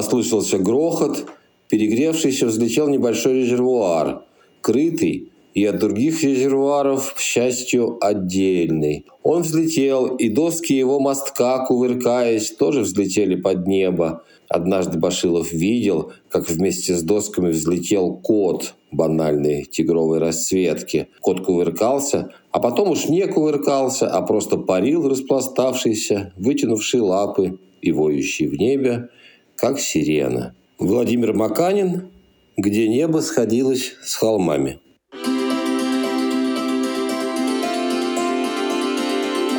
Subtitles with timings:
[0.00, 1.26] Послышался грохот,
[1.68, 4.22] перегревшийся взлетел небольшой резервуар,
[4.62, 9.04] крытый и от других резервуаров, к счастью, отдельный.
[9.22, 14.22] Он взлетел, и доски его мостка, кувыркаясь, тоже взлетели под небо.
[14.48, 21.08] Однажды Башилов видел, как вместе с досками взлетел кот банальной тигровой расцветки.
[21.20, 28.46] Кот кувыркался, а потом уж не кувыркался, а просто парил распластавшийся, вытянувший лапы и воющий
[28.46, 29.10] в небе,
[29.60, 30.54] как сирена.
[30.78, 32.10] Владимир Маканин
[32.56, 34.80] «Где небо сходилось с холмами».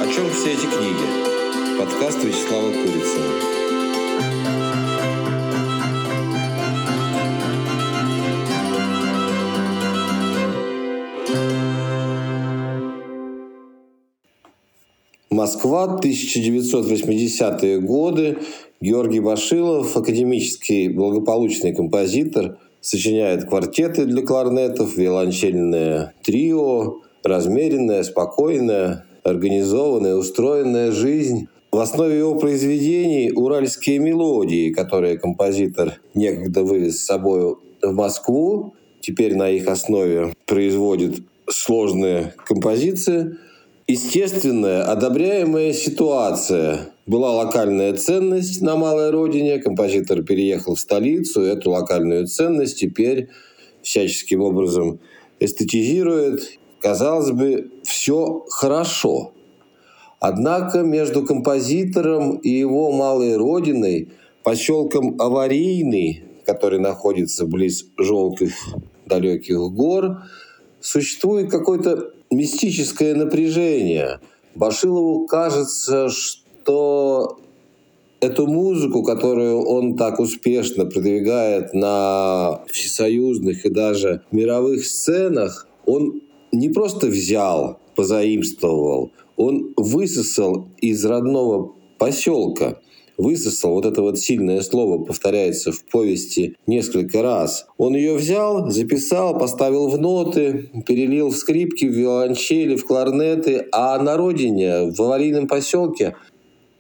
[0.01, 1.77] О чем все эти книги?
[1.77, 3.51] Подкаст Вячеслава Курицына.
[15.29, 18.39] Москва, 1980-е годы.
[18.81, 30.91] Георгий Башилов, академический благополучный композитор, сочиняет квартеты для кларнетов, виолончельное трио, размеренная, спокойная, организованная, устроенная
[30.91, 31.47] жизнь.
[31.71, 38.73] В основе его произведений уральские мелодии, которые композитор некогда вывез с собой в Москву.
[38.99, 43.37] Теперь на их основе производит сложные композиции.
[43.87, 46.91] Естественная, одобряемая ситуация.
[47.05, 53.29] Была локальная ценность на малой родине, композитор переехал в столицу, эту локальную ценность теперь
[53.81, 54.99] всяческим образом
[55.39, 59.33] эстетизирует Казалось бы, все хорошо.
[60.19, 64.09] Однако между композитором и его малой родиной,
[64.43, 68.53] поселком Аварийный, который находится близ желтых
[69.05, 70.23] далеких гор,
[70.79, 74.19] существует какое-то мистическое напряжение.
[74.55, 76.40] Башилову кажется, что
[78.21, 86.21] эту музыку, которую он так успешно продвигает на всесоюзных и даже мировых сценах, он
[86.51, 92.79] не просто взял, позаимствовал, он высосал из родного поселка,
[93.17, 97.67] высосал, вот это вот сильное слово повторяется в повести несколько раз.
[97.77, 103.97] Он ее взял, записал, поставил в ноты, перелил в скрипки, в виолончели, в кларнеты, а
[103.99, 106.15] на родине, в аварийном поселке,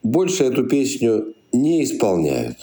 [0.03, 2.57] больше эту песню не исполняют.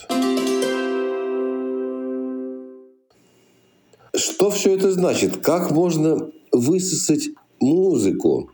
[4.15, 5.37] Что все это значит?
[5.39, 7.29] Как можно высосать
[7.61, 8.51] музыку.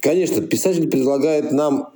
[0.00, 1.90] Конечно, писатель предлагает нам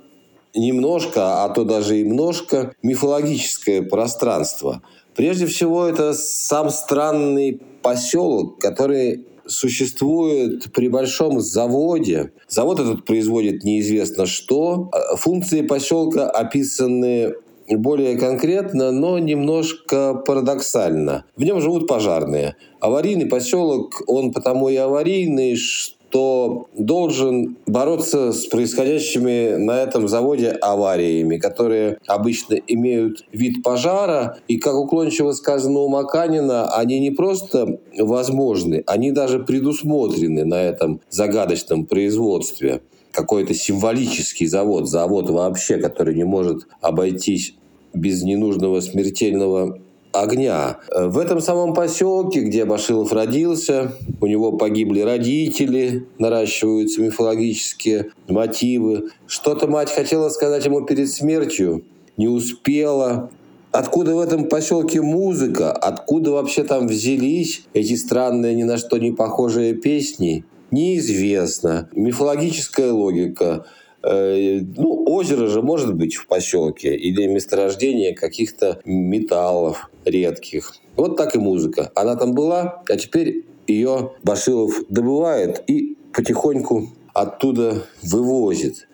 [0.55, 4.81] немножко, а то даже и немножко мифологическое пространство.
[5.15, 12.31] Прежде всего, это сам странный поселок, который существует при большом заводе.
[12.47, 14.91] Завод этот производит неизвестно что.
[15.17, 17.33] Функции поселка описаны
[17.69, 21.25] более конкретно, но немножко парадоксально.
[21.35, 22.55] В нем живут пожарные.
[22.79, 31.37] Аварийный поселок, он потому и аварийный, что должен бороться с происходящими на этом заводе авариями,
[31.37, 34.37] которые обычно имеют вид пожара.
[34.47, 41.01] И, как уклончиво сказано у Маканина, они не просто возможны, они даже предусмотрены на этом
[41.09, 42.81] загадочном производстве
[43.11, 47.55] какой-то символический завод, завод вообще, который не может обойтись
[47.93, 49.79] без ненужного смертельного
[50.11, 50.77] огня.
[50.95, 59.09] В этом самом поселке, где Башилов родился, у него погибли родители, наращиваются мифологические мотивы.
[59.27, 61.83] Что-то мать хотела сказать ему перед смертью,
[62.17, 63.29] не успела.
[63.71, 65.71] Откуда в этом поселке музыка?
[65.71, 70.45] Откуда вообще там взялись эти странные, ни на что не похожие песни?
[70.71, 71.89] неизвестно.
[71.93, 73.65] Мифологическая логика.
[74.03, 80.75] Э, ну, озеро же может быть в поселке или месторождение каких-то металлов редких.
[80.95, 81.91] Вот так и музыка.
[81.95, 88.87] Она там была, а теперь ее Башилов добывает и потихоньку оттуда вывозит.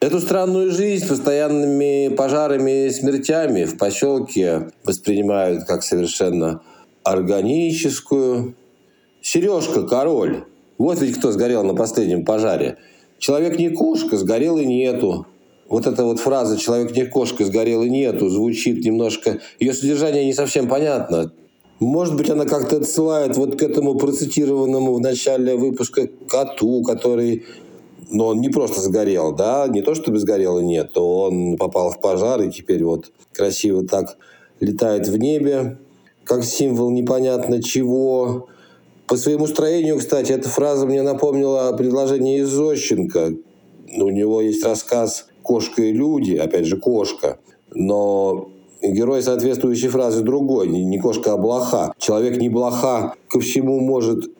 [0.00, 6.60] Эту странную жизнь с постоянными пожарами и смертями в поселке воспринимают как совершенно
[7.04, 8.54] органическую.
[9.24, 10.44] Сережка, король.
[10.76, 12.76] Вот ведь кто сгорел на последнем пожаре.
[13.18, 15.26] Человек не кошка, сгорел и нету.
[15.66, 19.40] Вот эта вот фраза «человек не кошка, сгорел и нету» звучит немножко...
[19.58, 21.32] Ее содержание не совсем понятно.
[21.80, 27.46] Может быть, она как-то отсылает вот к этому процитированному в начале выпуска коту, который
[28.10, 31.98] но он не просто сгорел, да, не то чтобы сгорел и нет, он попал в
[31.98, 34.18] пожар и теперь вот красиво так
[34.60, 35.78] летает в небе,
[36.24, 38.48] как символ непонятно чего.
[39.06, 43.34] По своему строению, кстати, эта фраза мне напомнила предложение из Зощенко.
[43.96, 47.38] у него есть рассказ «Кошка и люди», опять же, кошка.
[47.74, 48.48] Но
[48.82, 51.92] герой соответствующей фразы другой, не кошка, а блоха.
[51.98, 54.30] Человек не блоха ко всему может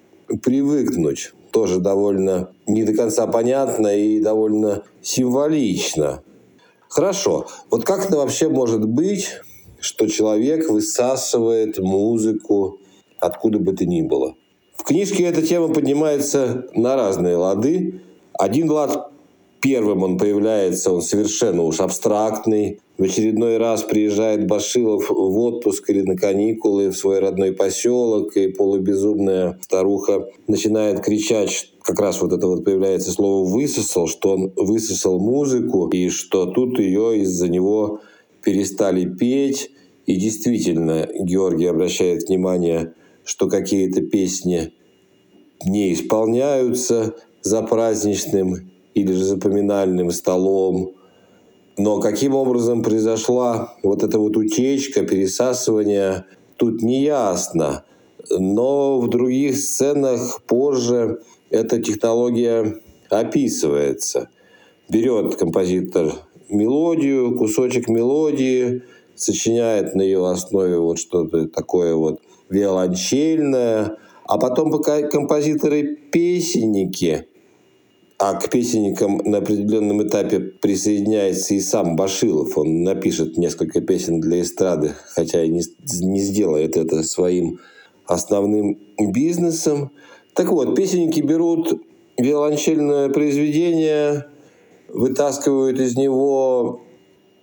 [0.42, 1.32] привыкнуть.
[1.50, 6.22] Тоже довольно не до конца понятно и довольно символично.
[6.88, 7.46] Хорошо.
[7.70, 9.28] Вот как это вообще может быть,
[9.78, 12.78] что человек высасывает музыку
[13.20, 14.34] откуда бы то ни было?
[14.84, 18.02] В книжке эта тема поднимается на разные лады.
[18.34, 19.10] Один лад
[19.62, 22.80] первым он появляется, он совершенно уж абстрактный.
[22.98, 28.48] В очередной раз приезжает Башилов в отпуск или на каникулы в свой родной поселок, и
[28.48, 35.18] полубезумная старуха начинает кричать, как раз вот это вот появляется слово «высосал», что он высосал
[35.18, 38.00] музыку, и что тут ее из-за него
[38.42, 39.70] перестали петь.
[40.04, 42.92] И действительно, Георгий обращает внимание,
[43.24, 44.72] что какие-то песни
[45.64, 50.92] не исполняются за праздничным или же запоминальным столом.
[51.76, 56.24] Но каким образом произошла вот эта вот утечка, пересасывание,
[56.56, 57.84] тут не ясно.
[58.30, 61.20] Но в других сценах позже
[61.50, 62.80] эта технология
[63.10, 64.28] описывается.
[64.88, 66.14] Берет композитор
[66.48, 68.82] мелодию, кусочек мелодии,
[69.14, 72.20] сочиняет на ее основе вот что-то такое вот
[72.54, 77.26] виолончельное, а потом пока композиторы-песенники
[78.18, 82.56] а к песенникам на определенном этапе присоединяется и сам Башилов.
[82.56, 85.62] Он напишет несколько песен для эстрады, хотя и не,
[86.00, 87.58] не сделает это своим
[88.06, 89.90] основным бизнесом.
[90.34, 91.80] Так вот, песенники берут
[92.16, 94.26] виолончельное произведение,
[94.88, 96.80] вытаскивают из него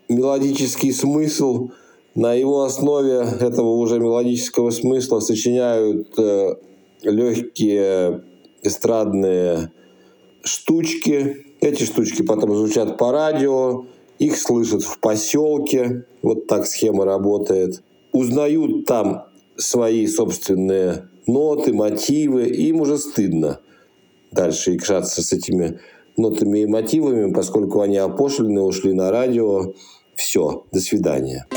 [0.08, 1.72] мелодический смысл,
[2.16, 6.56] на его основе этого уже мелодического смысла сочиняют э,
[7.04, 8.24] легкие
[8.62, 9.72] эстрадные
[10.44, 11.46] штучки.
[11.62, 13.86] Эти штучки потом звучат по радио,
[14.20, 16.06] их слышат в поселке.
[16.22, 17.82] Вот так схема работает.
[18.12, 19.26] Узнают там
[19.56, 22.48] свои собственные ноты, мотивы.
[22.48, 23.60] И им уже стыдно
[24.32, 25.80] дальше икшаться с этими
[26.18, 29.74] нотами и мотивами, поскольку они опошлены, ушли на радио.
[30.16, 31.48] Все, до свидания.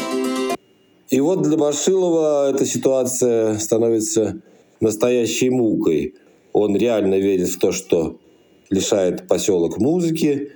[1.15, 4.43] И вот для Башилова эта ситуация становится
[4.81, 6.15] настоящей мукой.
[6.53, 8.19] Он реально верит в то, что
[8.69, 10.51] лишает поселок музыки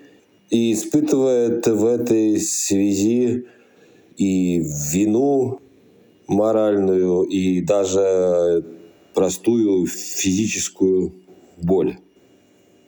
[0.50, 3.44] и испытывает в этой связи
[4.16, 4.60] и
[4.92, 5.60] вину
[6.26, 8.64] моральную, и даже
[9.14, 11.12] простую физическую
[11.56, 11.98] боль.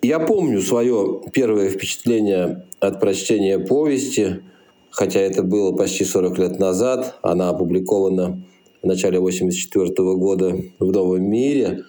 [0.03, 4.43] Я помню свое первое впечатление от прочтения повести,
[4.91, 7.17] хотя это было почти 40 лет назад.
[7.23, 8.43] Она опубликована
[8.83, 11.85] в начале 1984 года в «Новом мире».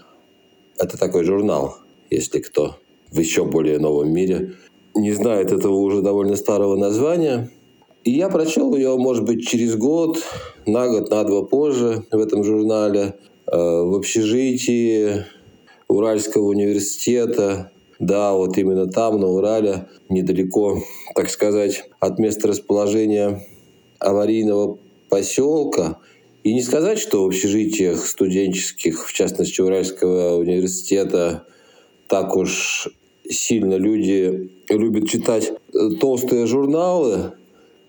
[0.77, 1.77] Это такой журнал,
[2.09, 2.75] если кто
[3.12, 4.53] в еще более новом мире,
[4.95, 7.51] не знает этого уже довольно старого названия.
[8.03, 10.18] И я прочел ее, может быть, через год,
[10.65, 13.15] на год, на два позже в этом журнале,
[13.45, 15.25] э, в общежитии
[15.88, 17.71] Уральского университета.
[18.01, 20.81] Да, вот именно там, на Урале, недалеко,
[21.13, 23.45] так сказать, от места расположения
[24.00, 26.00] аварийного поселка.
[26.44, 31.45] И не сказать, что в общежитиях студенческих, в частности Уральского университета,
[32.07, 32.88] так уж
[33.30, 37.33] сильно люди любят читать э, толстые журналы,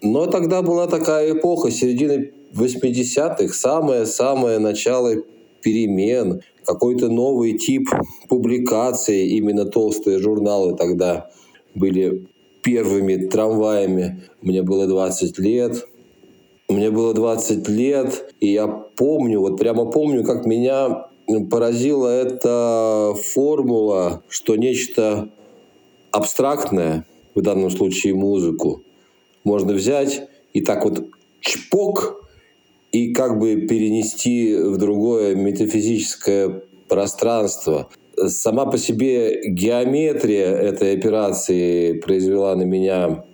[0.02, 5.14] но тогда была такая эпоха, середина 80-х, самое-самое начало
[5.62, 7.88] перемен, какой-то новый тип
[8.28, 11.30] публикации, именно толстые журналы тогда
[11.74, 12.26] были
[12.62, 14.22] первыми трамваями.
[14.40, 15.86] Мне было 20 лет.
[16.68, 21.06] Мне было 20 лет, и я помню, вот прямо помню, как меня
[21.50, 25.28] поразила эта формула, что нечто
[26.10, 28.82] абстрактное, в данном случае музыку,
[29.44, 31.08] можно взять и так вот
[31.40, 32.21] чпок
[32.92, 37.88] и как бы перенести в другое метафизическое пространство.
[38.26, 43.24] Сама по себе геометрия этой операции произвела на меня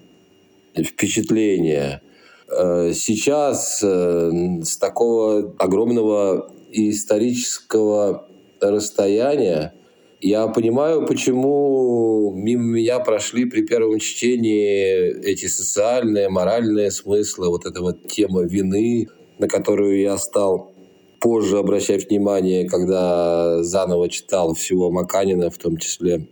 [0.77, 2.01] впечатление.
[2.49, 4.31] Э, сейчас э,
[4.63, 8.29] с такого огромного исторического
[8.61, 9.75] расстояния,
[10.21, 17.81] я понимаю, почему мимо меня прошли при первом чтении эти социальные, моральные смыслы, вот эта
[17.81, 20.73] вот тема вины, на которую я стал
[21.21, 26.29] позже обращать внимание, когда заново читал всего Маканина, в том числе,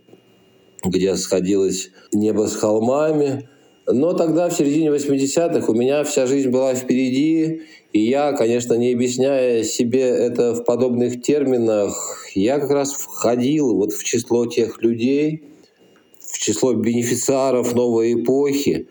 [0.83, 3.49] где сходилось небо с холмами.
[3.85, 7.61] Но тогда, в середине 80-х, у меня вся жизнь была впереди,
[7.93, 13.93] и я, конечно, не объясняя себе это в подобных терминах, я как раз входил вот
[13.93, 15.43] в число тех людей,
[16.19, 18.87] в число бенефициаров новой эпохи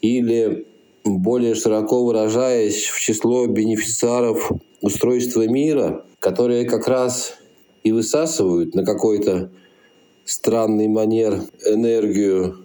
[0.00, 0.66] или,
[1.08, 7.34] более широко выражаясь, в число бенефициаров устройства мира, которые как раз
[7.82, 9.50] и высасывают на какой-то
[10.24, 12.58] странный манер энергию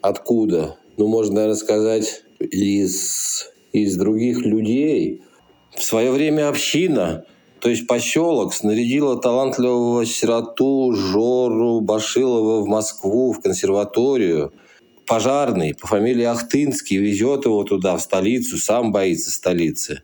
[0.00, 0.76] откуда?
[0.96, 5.22] Ну, можно, наверное, сказать, из, из других людей.
[5.76, 7.24] В свое время община–
[7.60, 14.52] то есть поселок снарядила талантливого сироту Жору Башилова в Москву, в консерваторию.
[15.08, 20.02] Пожарный по фамилии Ахтынский везет его туда, в столицу, сам боится столицы.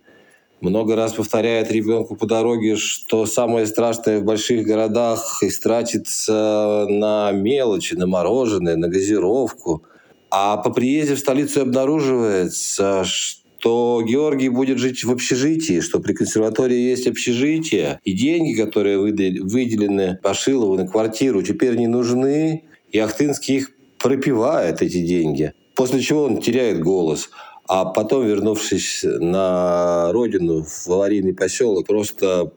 [0.62, 7.94] Много раз повторяет ребенку по дороге, что самое страшное в больших городах истратится на мелочи,
[7.96, 9.82] на мороженое, на газировку.
[10.30, 16.78] А по приезде в столицу обнаруживается, что Георгий будет жить в общежитии, что при консерватории
[16.78, 23.74] есть общежитие, и деньги, которые выделены Пашилову на квартиру, теперь не нужны, и Ахтынский их
[24.04, 25.54] пропивает, эти деньги.
[25.75, 27.30] После чего он теряет голос.
[27.66, 32.52] А потом, вернувшись на родину, в аварийный поселок, просто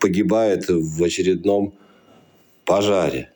[0.00, 1.74] погибает в очередном
[2.64, 3.30] пожаре.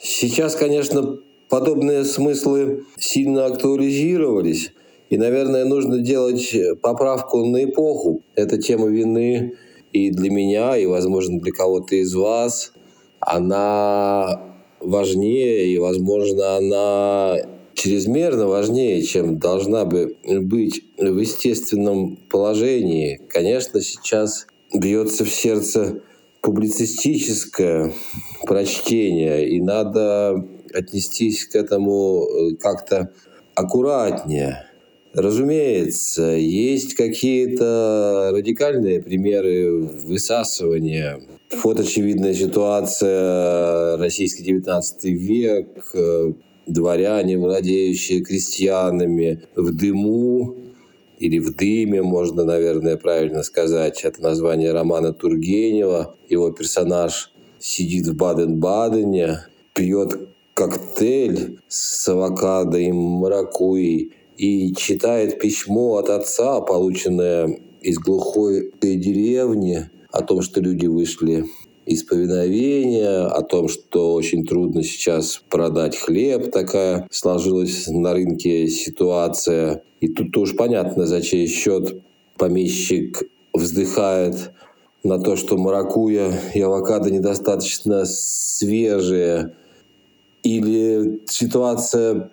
[0.00, 1.18] Сейчас, конечно,
[1.50, 4.72] подобные смыслы сильно актуализировались.
[5.10, 8.22] И, наверное, нужно делать поправку на эпоху.
[8.34, 9.58] Это тема вины
[9.92, 12.72] и для меня, и, возможно, для кого-то из вас.
[13.20, 14.53] Она
[14.84, 17.36] важнее, и, возможно, она
[17.74, 23.20] чрезмерно важнее, чем должна бы быть в естественном положении.
[23.28, 26.00] Конечно, сейчас бьется в сердце
[26.40, 27.92] публицистическое
[28.46, 33.12] прочтение, и надо отнестись к этому э, как-то
[33.54, 34.66] аккуратнее.
[35.14, 41.20] Разумеется, есть какие-то радикальные примеры высасывания.
[41.62, 45.94] Вот очевидная ситуация, российский 19 век,
[46.66, 50.56] дворяне, владеющие крестьянами, в дыму
[51.20, 54.02] или в дыме, можно, наверное, правильно сказать.
[54.02, 56.16] Это название романа Тургенева.
[56.28, 66.10] Его персонаж сидит в Баден-Бадене, пьет коктейль с авокадо и маракуйей, и читает письмо от
[66.10, 71.44] отца, полученное из глухой деревни, о том, что люди вышли
[71.86, 72.04] из
[73.30, 79.82] о том, что очень трудно сейчас продать хлеб, такая сложилась на рынке ситуация.
[80.00, 82.02] И тут тоже понятно, за чей счет
[82.38, 84.52] помещик вздыхает
[85.02, 89.54] на то, что маракуя и авокадо недостаточно свежие.
[90.42, 92.30] Или ситуация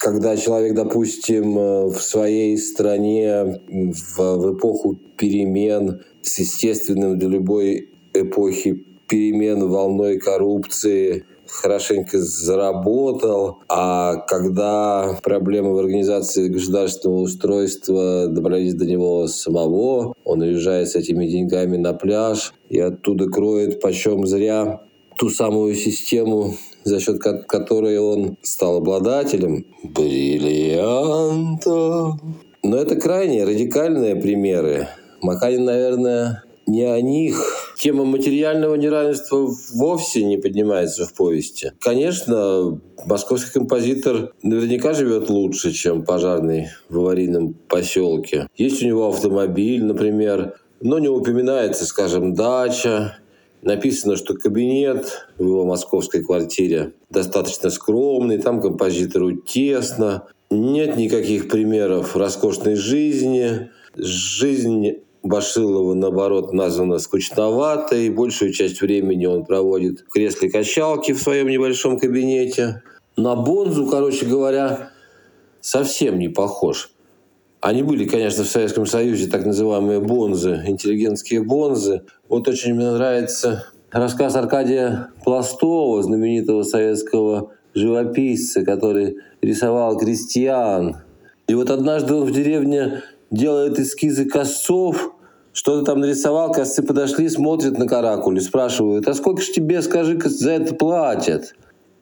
[0.00, 7.90] когда человек, допустим, э, в своей стране в, в эпоху перемен с естественным для любой
[8.14, 18.86] эпохи перемен волной коррупции хорошенько заработал, а когда проблемы в организации государственного устройства добрались до
[18.86, 24.80] него самого, он уезжает с этими деньгами на пляж и оттуда кроет почем зря
[25.18, 26.54] ту самую систему
[26.84, 31.60] за счет которой он стал обладателем бриллианта.
[32.62, 34.88] Но это крайне радикальные примеры.
[35.22, 37.74] Маканин, наверное, не о них.
[37.78, 41.72] Тема материального неравенства вовсе не поднимается в повести.
[41.80, 48.48] Конечно, московский композитор наверняка живет лучше, чем пожарный в аварийном поселке.
[48.56, 53.16] Есть у него автомобиль, например, но не упоминается, скажем, дача,
[53.62, 62.16] Написано, что кабинет в его московской квартире достаточно скромный, там композитору тесно, нет никаких примеров
[62.16, 63.70] роскошной жизни.
[63.96, 68.08] Жизнь Башилова, наоборот, названа скучноватой.
[68.08, 72.82] Большую часть времени он проводит в кресле качалки в своем небольшом кабинете.
[73.16, 74.90] На Бонзу, короче говоря,
[75.60, 76.90] совсем не похож.
[77.60, 82.02] Они были, конечно, в Советском Союзе так называемые бонзы, интеллигентские бонзы.
[82.28, 91.02] Вот очень мне нравится рассказ Аркадия Пластова, знаменитого советского живописца, который рисовал крестьян.
[91.48, 95.14] И вот однажды он в деревне делает эскизы косцов,
[95.52, 100.52] что-то там нарисовал, косцы подошли, смотрят на каракуль, спрашивают, а сколько ж тебе, скажи за
[100.52, 101.54] это платят?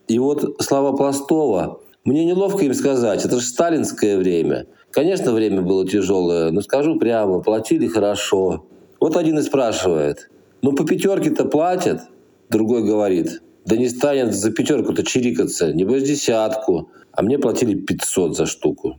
[0.07, 1.81] И вот слова Пластова.
[2.05, 7.41] Мне неловко им сказать, это же сталинское время– Конечно, время было тяжелое, но скажу прямо,
[7.41, 8.67] платили хорошо.
[9.01, 10.31] Вот один и спрашивает,
[10.63, 12.01] ну по пятерке-то платят?
[12.49, 16.91] Другой говорит, да не станет за пятерку-то чирикаться, небось десятку.
[17.13, 18.99] А мне платили 500 за штуку.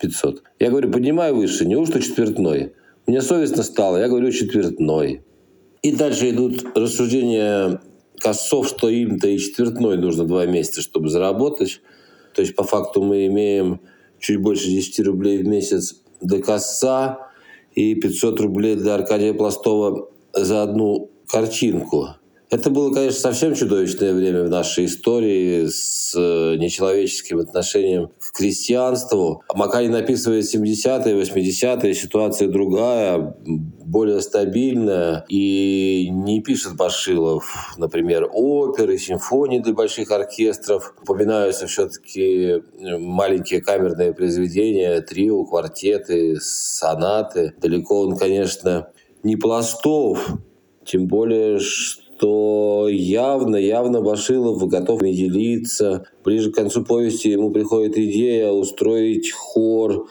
[0.00, 0.42] 500.
[0.58, 2.72] Я говорю, поднимай выше, неужто четвертной?
[3.06, 5.22] Мне совестно стало, я говорю, четвертной.
[5.82, 7.80] И дальше идут рассуждения
[8.18, 11.80] косцов, что им-то и четвертной нужно два месяца, чтобы заработать.
[12.34, 13.80] То есть по факту мы имеем
[14.18, 17.30] чуть больше 10 рублей в месяц до косца
[17.74, 22.08] и 500 рублей для Аркадия Пластова за одну картинку.
[22.50, 29.42] Это было, конечно, совсем чудовищное время в нашей истории с э, нечеловеческим отношением к крестьянству.
[29.54, 35.26] Макарин описывает 70-е, 80-е, ситуация другая, более стабильная.
[35.28, 40.94] И не пишет Башилов, например, оперы, симфонии для больших оркестров.
[41.02, 47.52] Упоминаются все-таки маленькие камерные произведения, трио, квартеты, сонаты.
[47.60, 48.88] Далеко он, конечно,
[49.22, 50.30] не Пластов,
[50.86, 56.06] тем более, что то явно, явно Башилов готов не делиться.
[56.24, 60.08] Ближе к концу повести ему приходит идея устроить хор,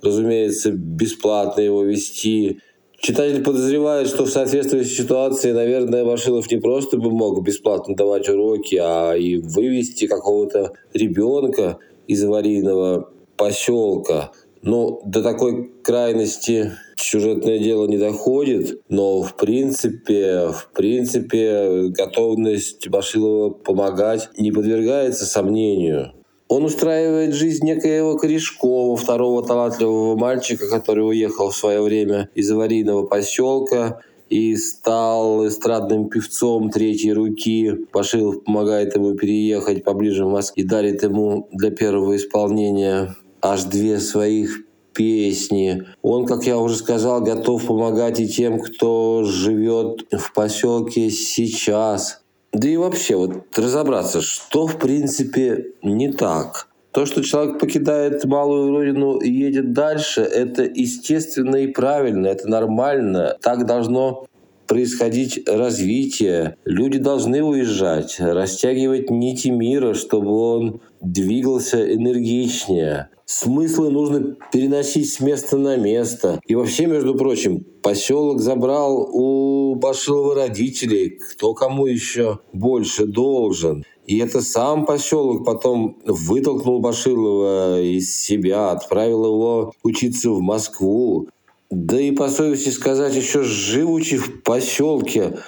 [0.00, 2.58] разумеется, бесплатно его вести.
[2.98, 8.76] Читатель подозревает, что в соответствующей ситуации, наверное, Башилов не просто бы мог бесплатно давать уроки,
[8.76, 14.30] а и вывести какого-то ребенка из аварийного поселка.
[14.62, 23.50] Ну, до такой крайности сюжетное дело не доходит, но в принципе, в принципе, готовность Башилова
[23.50, 26.12] помогать не подвергается сомнению.
[26.46, 33.06] Он устраивает жизнь некоего Корешкова, второго талантливого мальчика, который уехал в свое время из аварийного
[33.06, 37.86] поселка и стал эстрадным певцом третьей руки.
[37.92, 43.98] Башилов помогает ему переехать поближе в Москву и дарит ему для первого исполнения аж две
[43.98, 45.84] своих песни.
[46.02, 52.22] Он, как я уже сказал, готов помогать и тем, кто живет в поселке сейчас.
[52.52, 56.68] Да и вообще, вот разобраться, что в принципе не так.
[56.92, 63.38] То, что человек покидает малую родину и едет дальше, это естественно и правильно, это нормально.
[63.40, 64.26] Так должно
[64.66, 66.56] происходить развитие.
[66.66, 73.08] Люди должны уезжать, растягивать нити мира, чтобы он двигался энергичнее.
[73.34, 76.38] Смыслы нужно переносить с места на место.
[76.46, 83.86] И вообще, между прочим, поселок забрал у Башилова родителей, кто кому еще больше должен.
[84.06, 91.28] И это сам поселок потом вытолкнул Башилова из себя, отправил его учиться в Москву.
[91.70, 95.38] Да и по совести сказать, еще живучи в поселке,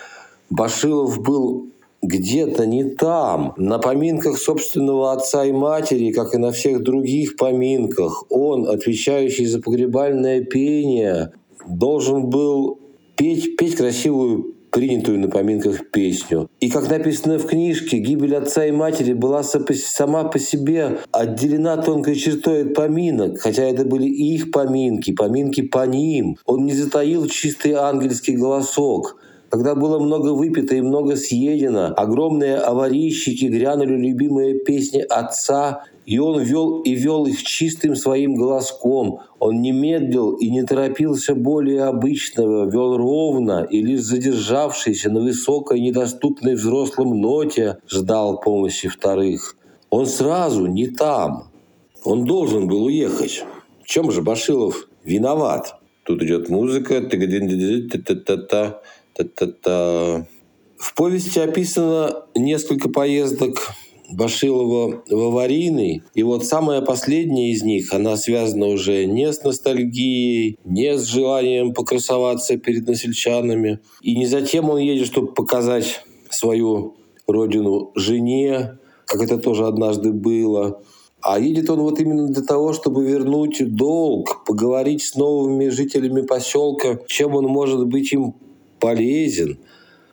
[0.49, 1.69] Башилов был
[2.07, 3.55] где-то не там.
[3.57, 9.61] На поминках собственного отца и матери, как и на всех других поминках, он, отвечающий за
[9.61, 11.33] погребальное пение,
[11.67, 12.79] должен был
[13.17, 16.51] петь, петь красивую принятую на поминках песню.
[16.59, 22.17] И как написано в книжке, гибель отца и матери была сама по себе отделена тонкой
[22.17, 26.39] чертой от поминок, хотя это были их поминки, поминки по ним.
[26.45, 29.17] Он не затаил чистый ангельский голосок.
[29.55, 36.43] Когда было много выпито и много съедено, огромные аварийщики грянули любимые песни отца, и он
[36.43, 39.21] вел и вел их чистым своим голоском.
[39.39, 45.79] Он не медлил и не торопился более обычного, вел ровно и лишь задержавшийся на высокой,
[45.79, 49.57] недоступной взрослым ноте, ждал помощи вторых.
[49.89, 51.45] Он сразу не там.
[52.05, 53.45] Он должен был уехать.
[53.85, 55.77] В чем же Башилов виноват?
[56.03, 57.01] Тут идет музыка.
[59.15, 60.27] Та-та-та.
[60.77, 63.73] В повести описано несколько поездок
[64.13, 66.03] Башилова в аварийный.
[66.15, 71.73] И вот самая последняя из них, она связана уже не с ностальгией, не с желанием
[71.73, 73.79] покрасоваться перед насельчанами.
[74.03, 76.97] И не затем он едет, чтобы показать свою
[77.27, 80.83] родину жене, как это тоже однажды было.
[81.23, 86.99] А едет он вот именно для того, чтобы вернуть долг, поговорить с новыми жителями поселка,
[87.07, 88.35] чем он может быть им
[88.85, 89.57] полезен.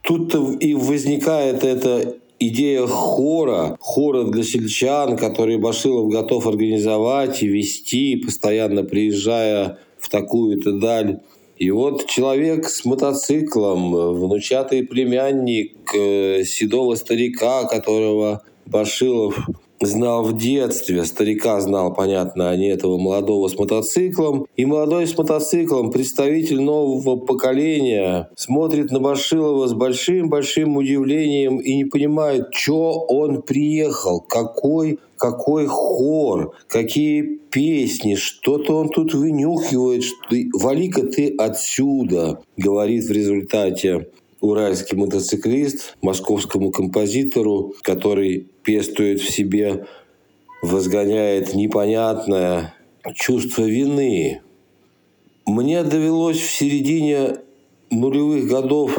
[0.01, 8.15] Тут и возникает эта идея хора, хора для сельчан, который Башилов готов организовать и вести,
[8.15, 11.19] постоянно приезжая в такую-то даль.
[11.57, 19.37] И вот человек с мотоциклом, внучатый племянник э, седого старика, которого Башилов
[19.81, 24.45] знал в детстве, старика знал, понятно, а не этого молодого с мотоциклом.
[24.55, 31.85] И молодой с мотоциклом, представитель нового поколения, смотрит на Башилова с большим-большим удивлением и не
[31.85, 41.03] понимает, что он приехал, какой какой хор, какие песни, что-то он тут вынюхивает, что вали-ка
[41.03, 44.07] ты отсюда, говорит в результате
[44.41, 49.87] уральский мотоциклист московскому композитору, который пестует в себе,
[50.61, 52.75] возгоняет непонятное
[53.15, 54.41] чувство вины.
[55.45, 57.37] Мне довелось в середине
[57.89, 58.97] нулевых годов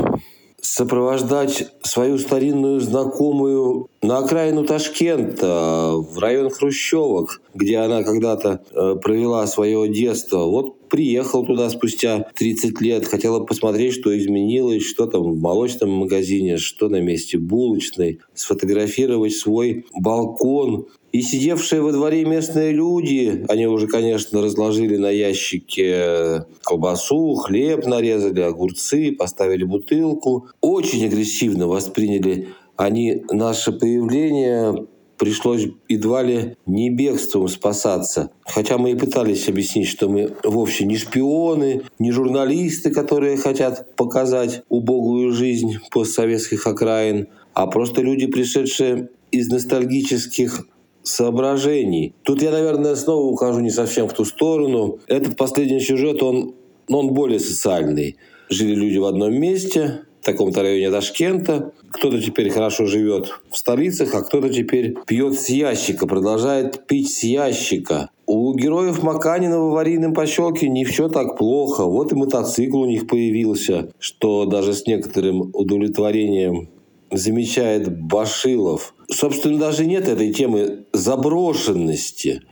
[0.60, 9.46] сопровождать свою старинную знакомую на окраину Ташкента, в район Хрущевок, где она когда-то э, провела
[9.48, 10.44] свое детство.
[10.44, 16.58] Вот приехал туда спустя 30 лет, хотела посмотреть, что изменилось, что там в молочном магазине,
[16.58, 20.86] что на месте булочной, сфотографировать свой балкон.
[21.10, 28.40] И сидевшие во дворе местные люди, они уже, конечно, разложили на ящике колбасу, хлеб нарезали,
[28.40, 30.48] огурцы, поставили бутылку.
[30.60, 34.86] Очень агрессивно восприняли они наше появление
[35.22, 38.32] пришлось едва ли не бегством спасаться.
[38.44, 44.64] Хотя мы и пытались объяснить, что мы вовсе не шпионы, не журналисты, которые хотят показать
[44.68, 50.66] убогую жизнь постсоветских окраин, а просто люди, пришедшие из ностальгических
[51.04, 52.16] соображений.
[52.24, 54.98] Тут я, наверное, снова ухожу не совсем в ту сторону.
[55.06, 56.56] Этот последний сюжет, он,
[56.88, 58.16] он более социальный.
[58.48, 61.72] Жили люди в одном месте, в таком-то районе Ташкента.
[61.90, 67.24] Кто-то теперь хорошо живет в столицах, а кто-то теперь пьет с ящика, продолжает пить с
[67.24, 68.08] ящика.
[68.26, 71.84] У героев Маканина в аварийном поселке не все так плохо.
[71.84, 76.68] Вот и мотоцикл у них появился, что даже с некоторым удовлетворением
[77.10, 78.94] замечает Башилов.
[79.10, 82.42] Собственно, даже нет этой темы заброшенности.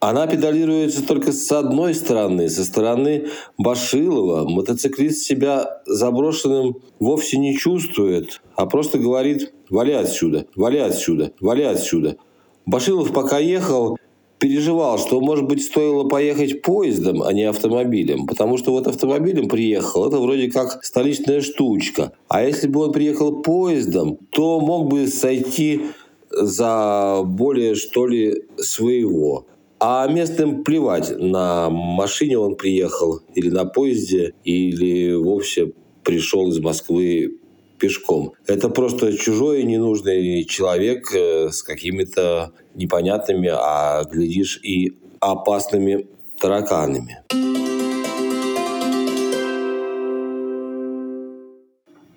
[0.00, 3.26] Она педалируется только с одной стороны, со стороны
[3.58, 4.48] Башилова.
[4.48, 12.16] Мотоциклист себя заброшенным вовсе не чувствует, а просто говорит «вали отсюда, вали отсюда, вали отсюда».
[12.64, 13.98] Башилов пока ехал,
[14.38, 18.26] переживал, что, может быть, стоило поехать поездом, а не автомобилем.
[18.26, 22.12] Потому что вот автомобилем приехал, это вроде как столичная штучка.
[22.26, 25.82] А если бы он приехал поездом, то мог бы сойти
[26.30, 29.44] за более, что ли, своего.
[29.82, 35.72] А местным плевать, на машине он приехал, или на поезде, или вовсе
[36.04, 37.38] пришел из Москвы
[37.78, 38.34] пешком.
[38.46, 46.06] Это просто чужой ненужный человек э, с какими-то непонятными, а глядишь и опасными
[46.38, 47.22] тараканами.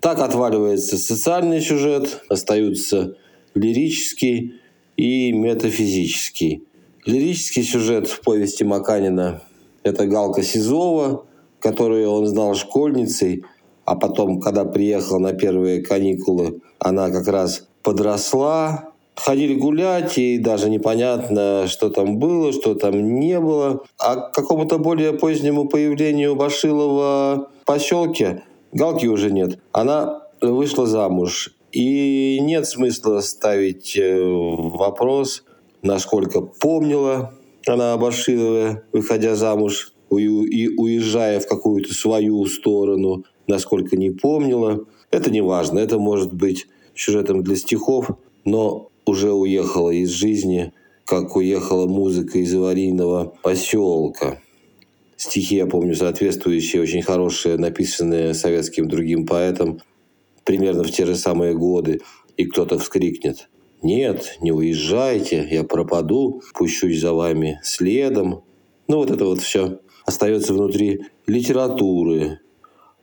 [0.02, 3.16] Так отваливается социальный сюжет, остаются
[3.56, 4.60] лирический
[4.98, 6.64] и метафизический.
[7.06, 9.42] Лирический сюжет в повести Маканина–
[9.84, 11.26] это Галка Сизова,
[11.60, 13.44] которую он знал школьницей,
[13.86, 20.70] а потом, когда приехал на первые каникулы, она как раз подросла, ходили гулять, и даже
[20.70, 23.84] непонятно, что там было, что там не было.
[24.00, 29.60] А к какому-то более позднему появлению Башилова в поселке Галки уже нет.
[29.72, 31.54] Она вышла замуж.
[31.72, 35.44] И нет смысла ставить э, вопрос,
[35.84, 37.34] насколько помнила
[37.68, 44.86] она Абаширова, выходя замуж и уезжая в какую-то свою сторону, насколько не помнила.
[45.12, 48.10] Это не важно, это может быть сюжетом для стихов,
[48.46, 50.74] но уже уехала из жизни,
[51.06, 54.40] как уехала музыка из аварийного поселка.
[55.18, 59.80] Стихи, я помню, соответствующие, очень хорошие, написанные советским другим поэтом,
[60.44, 62.02] примерно в те же самые годы,
[62.38, 63.50] и кто-то вскрикнет–
[63.84, 68.44] нет, не уезжайте, я пропаду, пущусь за вами следом.
[68.88, 72.40] Ну вот это вот все остается внутри литературы.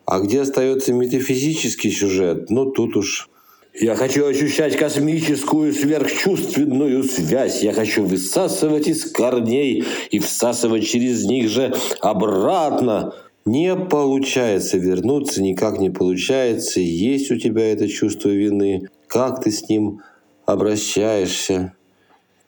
[0.06, 3.28] А где остается метафизический сюжет, ну тут уж
[3.78, 7.62] я хочу ощущать космическую сверхчувственную связь.
[7.62, 13.14] Я хочу высасывать из корней и всасывать через них же обратно.
[13.44, 16.80] Не получается вернуться, никак не получается.
[16.80, 18.88] Есть у тебя это чувство вины.
[19.06, 20.00] Как ты с ним
[20.52, 21.74] обращаешься.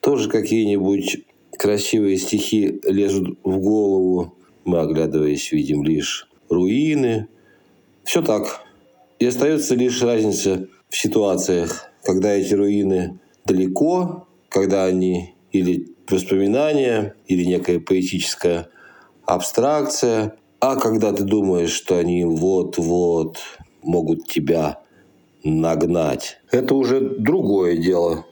[0.01, 1.19] Тоже какие-нибудь
[1.57, 4.35] красивые стихи лезут в голову.
[4.65, 7.29] Мы, оглядываясь, видим лишь руины.
[8.05, 8.63] Все так.
[9.19, 17.45] И остается лишь разница в ситуациях, когда эти руины далеко, когда они или воспоминания, или
[17.45, 18.69] некая поэтическая
[19.25, 23.39] абстракция, а когда ты думаешь, что они вот-вот
[23.83, 24.81] могут тебя
[25.45, 26.39] нагнать.
[26.51, 28.27] Это уже другое дело.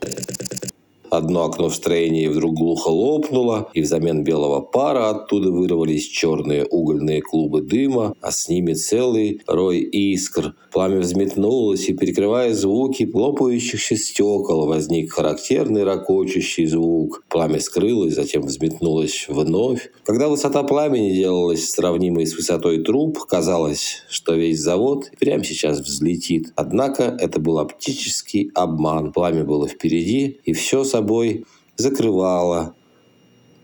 [1.10, 7.20] Одно окно в строении вдруг глухо лопнуло, и взамен белого пара оттуда вырвались черные угольные
[7.20, 10.54] клубы дыма, а с ними целый рой искр.
[10.72, 17.24] Пламя взметнулось, и, перекрывая звуки лопающихся стекол, возник характерный ракочущий звук.
[17.28, 19.90] Пламя скрылось, затем взметнулось вновь.
[20.04, 26.52] Когда высота пламени делалась сравнимой с высотой труб, казалось, что весь завод прямо сейчас взлетит.
[26.54, 29.12] Однако это был оптический обман.
[29.12, 32.74] Пламя было впереди, и все собой собой закрывала,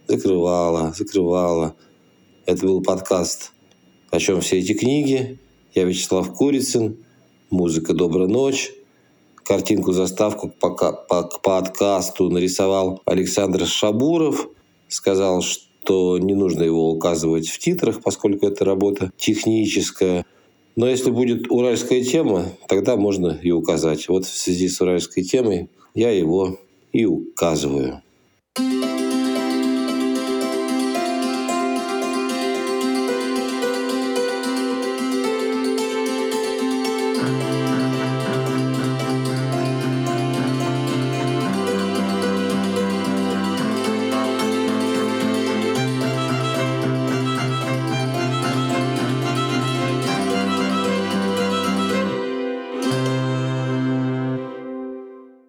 [0.09, 1.75] закрывала, закрывала.
[2.47, 3.53] Это был подкаст
[4.11, 5.39] «О чем все эти книги?».
[5.75, 6.97] Я Вячеслав Курицын.
[7.51, 8.73] музыка «Добрая ночь».
[9.45, 14.49] Картинку, заставку по, к подкасту нарисовал Александр Шабуров.
[14.89, 20.25] Сказал, что не нужно его указывать в титрах, поскольку это работа техническая.
[20.75, 24.09] Но если будет уральская тема, тогда можно и указать.
[24.09, 26.59] Вот в связи с уральской темой я его
[26.93, 28.03] и указываю.